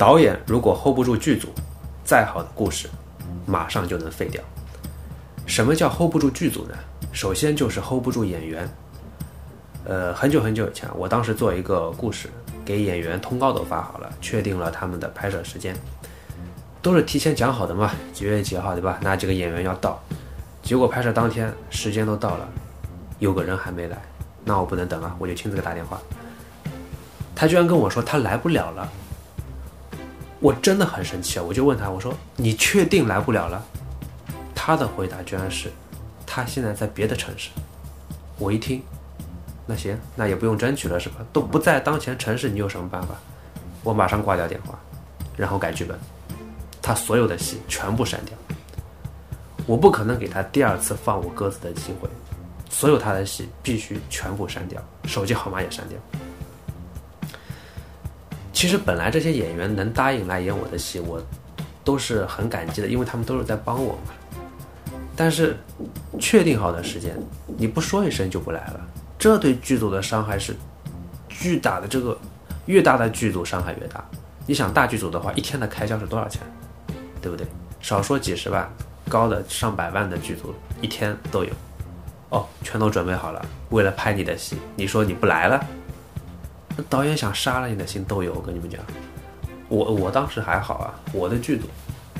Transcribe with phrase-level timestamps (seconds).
[0.00, 1.48] 导演如果 hold 不住剧组，
[2.06, 2.88] 再好的故事，
[3.44, 4.42] 马上就能废掉。
[5.44, 6.74] 什么叫 hold 不住剧组呢？
[7.12, 8.66] 首先就是 hold 不住演员。
[9.84, 12.30] 呃，很久很久以前，我当时做一个故事，
[12.64, 15.76] 给演员通告都发好了，确定了他们的拍摄时间，
[16.80, 18.98] 都是提前讲好的嘛，几月几号对吧？
[19.02, 20.02] 哪几个演员要到？
[20.62, 22.48] 结果拍摄当天时间都到了，
[23.18, 24.00] 有个人还没来，
[24.46, 26.00] 那我不能等啊，我就亲自给打电话。
[27.34, 28.90] 他居然跟我说他来不了了，
[30.40, 31.42] 我真的很生气啊！
[31.42, 33.62] 我就问他，我说你确定来不了了？
[34.54, 35.70] 他的回答居然是，
[36.26, 37.50] 他现在在别的城市。
[38.38, 38.82] 我一听。
[39.66, 41.16] 那行，那也不用争取了，是吧？
[41.32, 43.14] 都不在当前城市，你有什么办法？
[43.84, 44.78] 我马上挂掉电话，
[45.36, 45.96] 然后改剧本，
[46.80, 48.34] 他所有的戏全部删掉。
[49.66, 52.08] 我不可能给他第二次放我鸽子的机会，
[52.68, 55.98] 所有他的戏必须全部删掉，手机号码也删掉。
[58.60, 61.18] 其实本来这些演员能答应来演我的戏，我
[61.82, 64.92] 都是很感激的，因为他们都是在帮我嘛。
[65.16, 65.56] 但是
[66.18, 67.18] 确定好的时间，
[67.56, 68.86] 你不说一声就不来了。
[69.18, 70.54] 这对剧组的伤害是
[71.26, 72.14] 巨大的，这个
[72.66, 74.04] 越大的剧组伤害越大。
[74.46, 76.42] 你想大剧组的话，一天的开销是多少钱，
[77.22, 77.46] 对不对？
[77.80, 78.70] 少说几十万，
[79.08, 81.50] 高的上百万的剧组一天都有。
[82.28, 85.66] 哦，全都准备好了，为了拍你的戏，你说你不来了，
[86.88, 88.32] 导演想杀了你的心都有。
[88.34, 88.80] 我跟你们讲，
[89.68, 91.66] 我我当时还好啊，我的剧组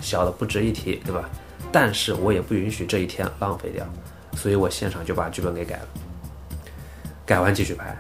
[0.01, 1.29] 小的不值一提，对吧？
[1.73, 3.87] 但是我也不允许这一天浪费掉，
[4.37, 5.89] 所以我现场就把剧本给改了。
[7.25, 7.97] 改完继续拍，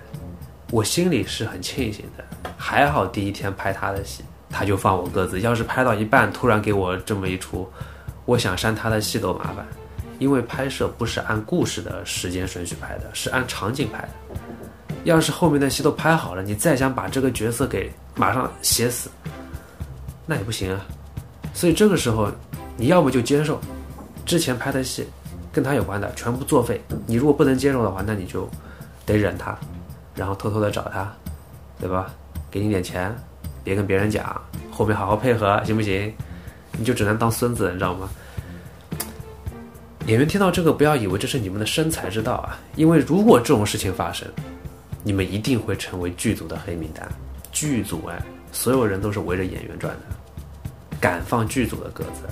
[0.73, 2.25] 我心里是很庆幸的。
[2.57, 5.41] 还好第一天拍他的戏，他就放我鸽子。
[5.41, 7.71] 要是拍到一半突然给我这么一出，
[8.25, 9.65] 我想删他的戏都麻烦，
[10.19, 14.09] 因为拍摄不是按故事的时间顺序拍的，是按场景拍的。
[15.05, 19.11] 要是后面的戏都拍好了，你再想把这个角色给马上写死，
[20.27, 20.81] 那也不行啊。
[21.55, 22.31] 所以这个时候，
[22.77, 23.61] 你要么就接受
[24.25, 25.07] 之前拍的戏
[25.53, 26.81] 跟他有关的全部作废。
[27.07, 28.49] 你如果不能接受的话，那你就。
[29.07, 29.59] 得忍他，
[30.15, 31.13] 然后偷偷的找他，
[31.81, 32.15] 对吧？
[32.49, 33.13] 给你点钱，
[33.65, 36.15] 别跟别人讲，后面好好配合，行不行？
[36.79, 38.09] 你就只能当孙子，你知道吗？
[40.07, 42.57] 演员听到这个，不要以为这是你们的生财之道啊！
[42.77, 44.29] 因为如果这种事情发生，
[45.03, 47.09] 你们一定会成为剧组的黑名单。
[47.53, 48.23] 剧组哎，
[48.53, 50.17] 所有人都是围着演员转的，
[51.01, 52.29] 敢放剧组的鸽子，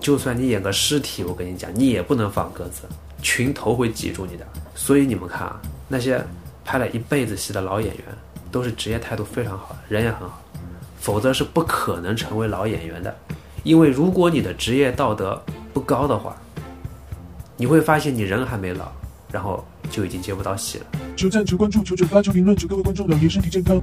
[0.00, 2.82] 就算你演个尸体，我跟你讲，你也不能放鸽子，
[3.22, 4.46] 群头会记住你的。
[4.74, 5.60] 所以你们看啊。
[5.90, 6.22] 那些
[6.66, 8.04] 拍了一辈子戏的老演员，
[8.52, 10.42] 都是职业态度非常好，人也很好，
[11.00, 13.16] 否则是不可能成为老演员的。
[13.62, 15.42] 因为如果你的职业道德
[15.72, 16.36] 不高的话，
[17.56, 18.92] 你会发现你人还没老，
[19.32, 20.86] 然后就已经接不到戏了。
[21.16, 23.80] 求赞、求关注、求转发、求评论，求各位观众老爷身体健康。